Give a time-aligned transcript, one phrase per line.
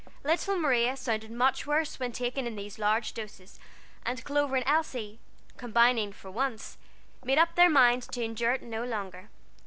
[0.23, 3.59] "Little Maria" sounded much worse when taken in these large doses,
[4.03, 5.19] and Clover and Elsie,
[5.57, 6.79] combining for once,
[7.23, 9.29] made up their minds to endure it no longer.